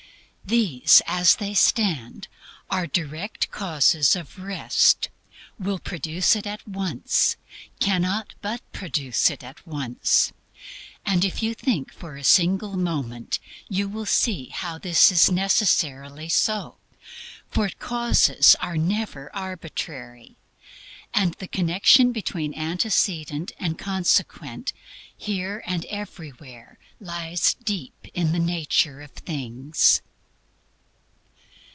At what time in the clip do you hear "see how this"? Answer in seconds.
14.07-15.09